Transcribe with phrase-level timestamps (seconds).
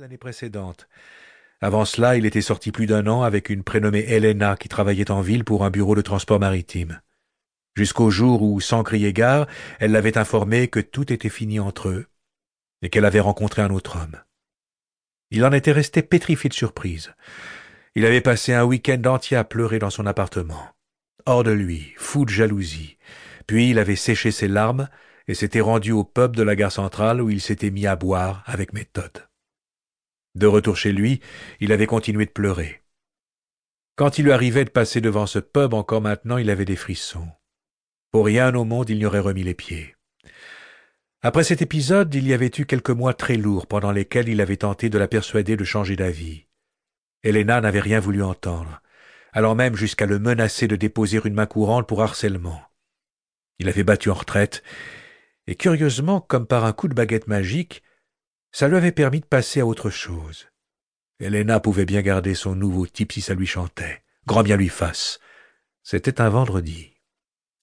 [0.00, 0.88] l'année précédente.
[1.60, 5.20] Avant cela, il était sorti plus d'un an avec une prénommée Helena qui travaillait en
[5.20, 7.02] ville pour un bureau de transport maritime.
[7.76, 9.46] Jusqu'au jour où, sans crier gare,
[9.78, 12.06] elle l'avait informé que tout était fini entre eux
[12.80, 14.16] et qu'elle avait rencontré un autre homme.
[15.30, 17.12] Il en était resté pétrifié de surprise.
[17.94, 20.66] Il avait passé un week-end entier à pleurer dans son appartement.
[21.26, 22.96] Hors de lui, fou de jalousie.
[23.46, 24.88] Puis il avait séché ses larmes
[25.28, 28.42] et s'était rendu au pub de la gare centrale où il s'était mis à boire
[28.46, 29.29] avec méthode.
[30.34, 31.20] De retour chez lui,
[31.58, 32.82] il avait continué de pleurer.
[33.96, 37.28] Quand il lui arrivait de passer devant ce pub encore maintenant, il avait des frissons.
[38.10, 39.94] Pour rien au monde il n'y aurait remis les pieds.
[41.22, 44.56] Après cet épisode, il y avait eu quelques mois très lourds pendant lesquels il avait
[44.56, 46.46] tenté de la persuader de changer d'avis.
[47.22, 48.80] Helena n'avait rien voulu entendre,
[49.32, 52.62] allant même jusqu'à le menacer de déposer une main courante pour harcèlement.
[53.58, 54.62] Il avait battu en retraite,
[55.46, 57.82] et curieusement, comme par un coup de baguette magique,
[58.52, 60.48] ça lui avait permis de passer à autre chose.
[61.20, 64.02] Helena pouvait bien garder son nouveau type si ça lui chantait.
[64.26, 65.20] Grand bien lui fasse.
[65.82, 66.94] C'était un vendredi.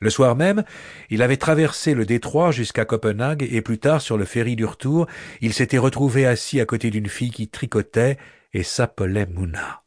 [0.00, 0.64] Le soir même,
[1.10, 5.06] il avait traversé le détroit jusqu'à Copenhague et plus tard, sur le ferry du retour,
[5.40, 8.18] il s'était retrouvé assis à côté d'une fille qui tricotait
[8.52, 9.84] et s'appelait Mouna.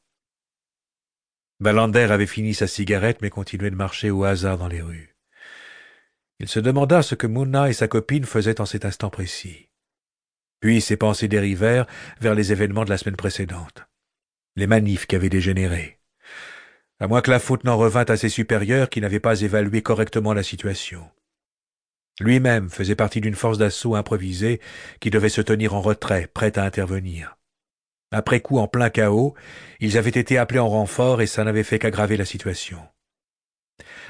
[1.59, 5.15] Ballander avait fini sa cigarette mais continuait de marcher au hasard dans les rues.
[6.39, 9.69] Il se demanda ce que Mouna et sa copine faisaient en cet instant précis.
[10.65, 11.85] Puis ses pensées dérivèrent
[12.19, 13.85] vers les événements de la semaine précédente.
[14.55, 15.99] Les manifs qui avaient dégénéré.
[16.99, 20.33] À moins que la faute n'en revint à ses supérieurs qui n'avaient pas évalué correctement
[20.33, 21.07] la situation.
[22.19, 24.59] Lui-même faisait partie d'une force d'assaut improvisée
[24.99, 27.37] qui devait se tenir en retrait, prête à intervenir.
[28.11, 29.35] Après coup, en plein chaos,
[29.79, 32.79] ils avaient été appelés en renfort et ça n'avait fait qu'aggraver la situation.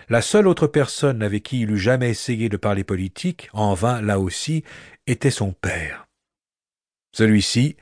[0.08, 4.02] La seule autre personne avec qui il eût jamais essayé de parler politique, en vain
[4.02, 4.64] là aussi,
[5.06, 6.05] était son père.
[7.16, 7.78] Celui-ci,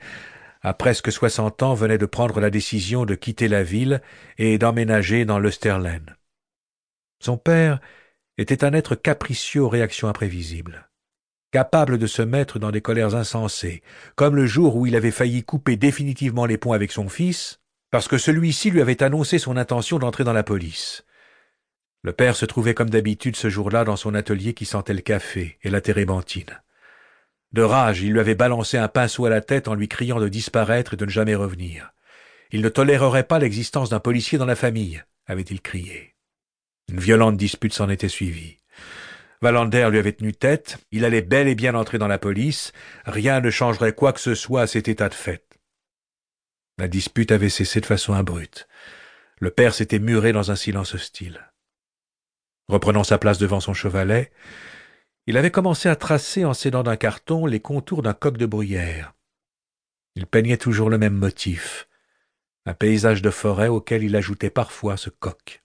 [0.62, 4.00] à presque soixante ans, venait de prendre la décision de quitter la ville
[4.38, 6.14] et d'emménager dans l'Österlen.
[7.18, 7.80] Son père
[8.38, 10.88] était un être capricieux aux réactions imprévisibles,
[11.50, 13.82] capable de se mettre dans des colères insensées,
[14.14, 17.58] comme le jour où il avait failli couper définitivement les ponts avec son fils,
[17.90, 21.04] parce que celui-ci lui avait annoncé son intention d'entrer dans la police.
[22.02, 25.58] Le père se trouvait comme d'habitude ce jour-là dans son atelier qui sentait le café
[25.64, 26.60] et la térébenthine.
[27.54, 30.28] De rage, il lui avait balancé un pinceau à la tête en lui criant de
[30.28, 31.92] disparaître et de ne jamais revenir.
[32.50, 36.16] Il ne tolérerait pas l'existence d'un policier dans la famille, avait-il crié.
[36.88, 38.58] Une violente dispute s'en était suivie.
[39.40, 42.72] Valander lui avait tenu tête, il allait bel et bien entrer dans la police,
[43.06, 45.44] rien ne changerait quoi que ce soit à cet état de fait.
[46.76, 48.66] La dispute avait cessé de façon abrupte.
[49.38, 51.52] Le père s'était muré dans un silence hostile.
[52.66, 54.32] Reprenant sa place devant son chevalet,
[55.26, 59.14] il avait commencé à tracer en s'aidant d'un carton les contours d'un coq de bruyère.
[60.16, 61.88] Il peignait toujours le même motif,
[62.66, 65.62] un paysage de forêt auquel il ajoutait parfois ce coq.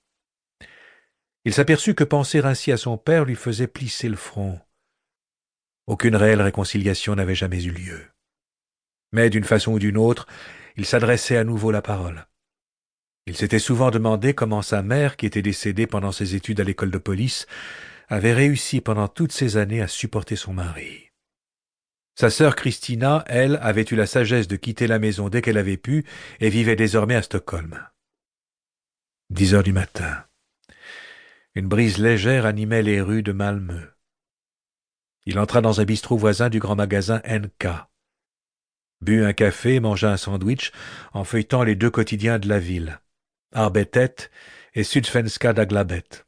[1.46, 4.60] Il s'aperçut que penser ainsi à son père lui faisait plisser le front.
[5.88, 8.02] Aucune réelle réconciliation n'avait jamais eu lieu.
[9.12, 10.28] Mais d'une façon ou d'une autre,
[10.76, 12.28] il s'adressait à nouveau la parole.
[13.26, 16.92] Il s'était souvent demandé comment sa mère, qui était décédée pendant ses études à l'école
[16.92, 17.48] de police,
[18.10, 21.10] avait réussi pendant toutes ces années à supporter son mari.
[22.16, 25.78] Sa sœur Christina, elle, avait eu la sagesse de quitter la maison dès qu'elle avait
[25.78, 26.06] pu
[26.42, 27.80] et vivait désormais à Stockholm.
[29.30, 30.26] Dix heures du matin.
[31.56, 33.94] Une brise légère animait les rues de Malmö.
[35.26, 37.68] Il entra dans un bistrot voisin du grand magasin NK.
[39.02, 40.72] But un café, mangea un sandwich
[41.14, 43.00] en feuilletant les deux quotidiens de la ville,
[43.54, 44.30] Arbetet
[44.74, 46.26] et Sydsvenska Dagbladet.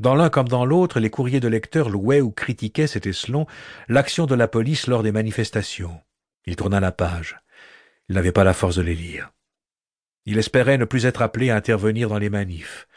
[0.00, 3.46] Dans l'un comme dans l'autre, les courriers de lecteurs louaient ou critiquaient, c'était selon,
[3.86, 6.00] l'action de la police lors des manifestations.
[6.46, 7.38] Il tourna la page.
[8.08, 9.30] Il n'avait pas la force de les lire.
[10.24, 12.88] Il espérait ne plus être appelé à intervenir dans les manifs.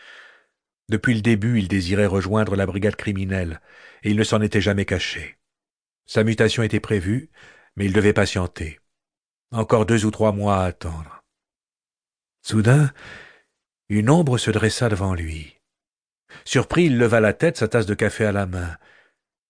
[0.87, 3.59] Depuis le début, il désirait rejoindre la brigade criminelle,
[4.03, 5.35] et il ne s'en était jamais caché.
[6.05, 7.29] Sa mutation était prévue,
[7.75, 8.79] mais il devait patienter.
[9.51, 11.21] Encore deux ou trois mois à attendre.
[12.43, 12.93] Soudain,
[13.89, 15.52] une ombre se dressa devant lui.
[16.45, 18.77] Surpris, il leva la tête, sa tasse de café à la main.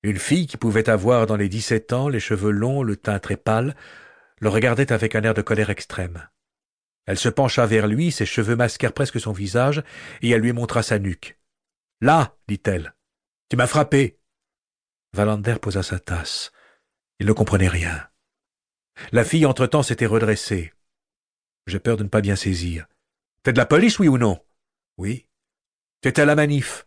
[0.04, 3.38] Une fille qui pouvait avoir dans les dix-sept ans les cheveux longs, le teint très
[3.38, 3.75] pâle,
[4.40, 6.28] le regardait avec un air de colère extrême.
[7.06, 9.84] Elle se pencha vers lui, ses cheveux masquèrent presque son visage,
[10.22, 11.38] et elle lui montra sa nuque.
[12.01, 12.94] Là, dit-elle.
[13.50, 14.19] Tu m'as frappé.
[15.13, 16.51] Valander posa sa tasse.
[17.19, 18.10] Il ne comprenait rien.
[19.12, 20.74] La fille, entre-temps, s'était redressée.
[21.68, 22.88] J'ai peur de ne pas bien saisir.
[23.44, 24.44] T'es de la police, oui ou non?
[24.98, 25.28] Oui.
[26.03, 26.85] T'étais à la manif.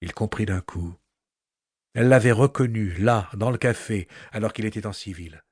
[0.00, 0.92] Il comprit d'un coup.
[1.94, 5.44] Elle l'avait reconnu, là, dans le café, alors qu'il était en civil.